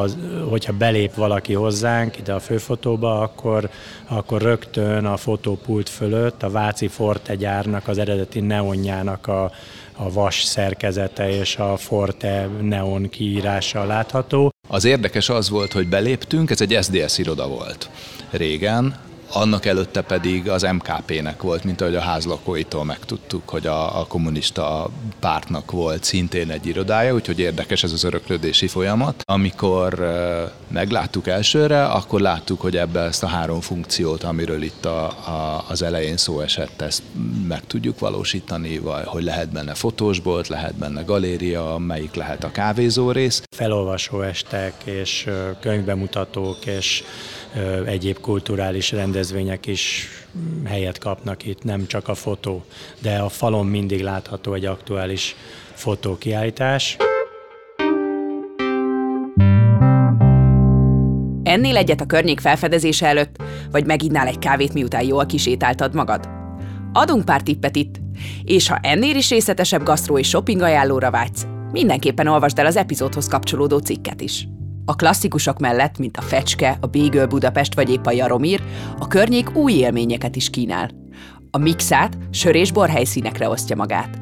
a, 0.00 0.06
hogyha 0.48 0.72
belép 0.72 1.14
valaki 1.14 1.52
hozzánk 1.52 2.18
ide 2.18 2.32
a 2.32 2.40
főfotóba, 2.40 3.20
akkor, 3.20 3.70
akkor 4.08 4.42
rögtön 4.42 5.04
a 5.04 5.16
fotópult 5.16 5.88
fölött 5.88 6.42
a 6.42 6.50
Váci 6.50 6.88
Forte 6.88 7.34
gyárnak 7.34 7.88
az 7.88 7.98
eredeti 7.98 8.40
neonjának 8.40 9.26
a, 9.26 9.52
a 9.96 10.12
vas 10.12 10.42
szerkezete 10.42 11.30
és 11.30 11.56
a 11.56 11.76
Forte 11.76 12.48
neon 12.60 13.08
kiírása 13.08 13.84
látható. 13.84 14.50
Az 14.68 14.84
érdekes 14.84 15.28
az 15.28 15.50
volt, 15.50 15.72
hogy 15.72 15.88
beléptünk, 15.88 16.50
ez 16.50 16.60
egy 16.60 16.78
SDS 16.82 17.18
iroda 17.18 17.48
volt 17.48 17.90
régen, 18.30 19.08
annak 19.32 19.66
előtte 19.66 20.02
pedig 20.02 20.48
az 20.48 20.62
MKP-nek 20.62 21.42
volt, 21.42 21.64
mint 21.64 21.80
ahogy 21.80 21.94
a 21.94 22.00
házlakóitól 22.00 22.84
megtudtuk, 22.84 23.48
hogy 23.48 23.66
a, 23.66 24.00
a 24.00 24.06
kommunista 24.06 24.90
pártnak 25.20 25.70
volt 25.70 26.04
szintén 26.04 26.50
egy 26.50 26.66
irodája, 26.66 27.14
úgyhogy 27.14 27.38
érdekes 27.38 27.82
ez 27.82 27.92
az 27.92 28.04
öröklődési 28.04 28.66
folyamat. 28.66 29.22
Amikor 29.24 30.12
megláttuk 30.68 31.26
elsőre, 31.26 31.84
akkor 31.84 32.20
láttuk, 32.20 32.60
hogy 32.60 32.76
ebbe 32.76 33.00
ezt 33.00 33.22
a 33.22 33.26
három 33.26 33.60
funkciót, 33.60 34.22
amiről 34.22 34.62
itt 34.62 34.84
a, 34.84 35.04
a, 35.06 35.64
az 35.68 35.82
elején 35.82 36.16
szó 36.16 36.40
esett, 36.40 36.80
ezt 36.80 37.02
meg 37.48 37.66
tudjuk 37.66 37.98
valósítani, 37.98 38.78
vagy 38.78 39.04
hogy 39.04 39.22
lehet 39.22 39.48
benne 39.52 39.74
fotósbolt, 39.74 40.48
lehet 40.48 40.74
benne 40.74 41.02
galéria, 41.02 41.78
melyik 41.78 42.14
lehet 42.14 42.44
a 42.44 42.50
kávézó 42.50 43.10
rész. 43.10 43.42
Felolvasó 43.56 44.22
estek 44.22 44.74
és 44.84 45.28
könyvbemutatók 45.60 46.66
és 46.66 47.02
egyéb 47.86 48.20
kulturális 48.20 48.92
rendezvények 48.92 49.66
is 49.66 50.08
helyet 50.64 50.98
kapnak 50.98 51.46
itt, 51.46 51.64
nem 51.64 51.86
csak 51.86 52.08
a 52.08 52.14
fotó, 52.14 52.64
de 52.98 53.18
a 53.18 53.28
falon 53.28 53.66
mindig 53.66 54.02
látható 54.02 54.54
egy 54.54 54.64
aktuális 54.64 55.36
fotókiállítás. 55.74 56.96
Ennél 61.42 61.76
egyet 61.76 62.00
a 62.00 62.06
környék 62.06 62.40
felfedezése 62.40 63.06
előtt, 63.06 63.36
vagy 63.70 63.86
meginnál 63.86 64.26
egy 64.26 64.38
kávét, 64.38 64.74
miután 64.74 65.02
jól 65.02 65.26
kisétáltad 65.26 65.94
magad? 65.94 66.28
Adunk 66.92 67.24
pár 67.24 67.42
tippet 67.42 67.76
itt, 67.76 67.94
és 68.44 68.68
ha 68.68 68.78
ennél 68.82 69.16
is 69.16 69.30
részletesebb 69.30 69.82
gasztró 69.82 70.18
és 70.18 70.28
shopping 70.28 70.62
ajánlóra 70.62 71.10
vágysz, 71.10 71.46
mindenképpen 71.72 72.26
olvasd 72.26 72.58
el 72.58 72.66
az 72.66 72.76
epizódhoz 72.76 73.28
kapcsolódó 73.28 73.78
cikket 73.78 74.20
is. 74.20 74.48
A 74.90 74.94
klasszikusok 74.94 75.58
mellett, 75.58 75.98
mint 75.98 76.16
a 76.16 76.20
Fecske, 76.20 76.78
a 76.80 76.86
Bégöl 76.86 77.26
Budapest 77.26 77.74
vagy 77.74 77.90
épp 77.90 78.06
a 78.06 78.10
Jaromír, 78.10 78.62
a 78.98 79.06
környék 79.06 79.56
új 79.56 79.72
élményeket 79.72 80.36
is 80.36 80.50
kínál. 80.50 80.90
A 81.50 81.58
mixát 81.58 82.18
sör 82.30 82.54
és 82.54 82.72
borhelyszínekre 82.72 83.48
osztja 83.48 83.76
magát. 83.76 84.18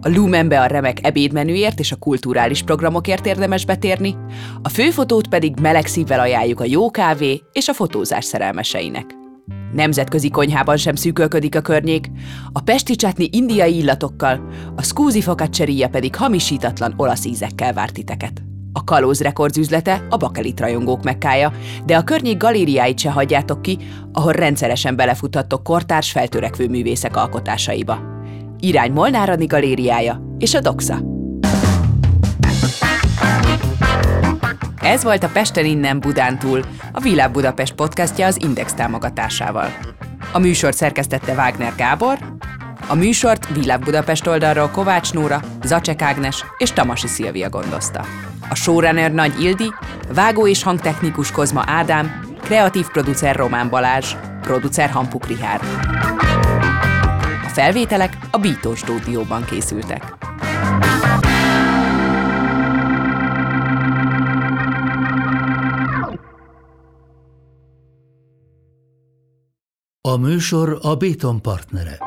A 0.00 0.08
Lumenbe 0.08 0.60
a 0.60 0.66
remek 0.66 1.06
ebédmenüért 1.06 1.78
és 1.78 1.92
a 1.92 1.96
kulturális 1.96 2.62
programokért 2.62 3.26
érdemes 3.26 3.64
betérni, 3.64 4.16
a 4.62 4.68
főfotót 4.68 5.28
pedig 5.28 5.60
meleg 5.60 5.86
szívvel 5.86 6.20
ajánljuk 6.20 6.60
a 6.60 6.64
jó 6.64 6.90
kávé 6.90 7.42
és 7.52 7.68
a 7.68 7.74
fotózás 7.74 8.24
szerelmeseinek. 8.24 9.14
Nemzetközi 9.72 10.30
konyhában 10.30 10.76
sem 10.76 10.94
szűkölködik 10.94 11.56
a 11.56 11.60
környék, 11.60 12.10
a 12.52 12.60
pesti 12.60 12.96
csátni 12.96 13.28
indiai 13.32 13.76
illatokkal, 13.76 14.48
a 14.76 14.82
skúzi 14.82 15.24
pedig 15.90 16.16
hamisítatlan 16.16 16.94
olasz 16.96 17.24
ízekkel 17.24 17.72
várt 17.72 17.92
titeket. 17.92 18.46
A 18.76 18.84
Kalóz 18.84 19.20
Records 19.20 19.56
üzlete 19.56 20.06
a 20.10 20.16
bakelit 20.16 20.60
rajongók 20.60 21.02
mekkája, 21.02 21.52
de 21.86 21.96
a 21.96 22.02
környék 22.02 22.36
galériáit 22.36 22.98
se 22.98 23.10
hagyjátok 23.10 23.62
ki, 23.62 23.78
ahol 24.12 24.32
rendszeresen 24.32 24.96
belefuthattok 24.96 25.62
kortárs 25.62 26.10
feltörekvő 26.10 26.68
művészek 26.68 27.16
alkotásaiba. 27.16 27.98
Irány 28.58 28.92
Molnárani 28.92 29.46
galériája 29.46 30.34
és 30.38 30.54
a 30.54 30.60
Doxa. 30.60 30.98
Ez 34.80 35.02
volt 35.02 35.22
a 35.22 35.28
Pesten 35.32 35.64
innen 35.64 36.00
Budán 36.00 36.38
túl, 36.38 36.62
a 36.92 37.00
Világ 37.00 37.30
Budapest 37.30 37.74
podcastja 37.74 38.26
az 38.26 38.42
Index 38.42 38.74
támogatásával. 38.74 39.68
A 40.32 40.38
műsor 40.38 40.74
szerkesztette 40.74 41.32
Wagner 41.32 41.72
Gábor, 41.76 42.18
a 42.88 42.94
műsort 42.94 43.54
Világ 43.54 43.80
Budapest 43.80 44.26
oldalról 44.26 44.68
Kovács 44.68 45.12
Nóra, 45.12 45.40
Zacek 45.64 46.02
Ágnes 46.02 46.44
és 46.58 46.72
Tamasi 46.72 47.06
Szilvia 47.06 47.48
gondozta. 47.48 48.04
A 48.50 48.54
showrunner 48.54 49.12
Nagy 49.12 49.40
Ildi, 49.40 49.72
vágó 50.14 50.46
és 50.48 50.62
hangtechnikus 50.62 51.30
Kozma 51.30 51.62
Ádám, 51.66 52.24
kreatív 52.42 52.86
producer 52.86 53.36
Román 53.36 53.68
Balázs, 53.68 54.14
producer 54.40 54.90
Hampuk 54.90 55.26
Rihárd. 55.26 55.62
A 57.44 57.48
felvételek 57.48 58.18
a 58.30 58.38
Bító 58.38 58.74
stúdióban 58.74 59.44
készültek. 59.44 60.14
A 70.00 70.16
műsor 70.16 70.78
a 70.82 70.94
Béton 70.94 71.42
partnere. 71.42 71.98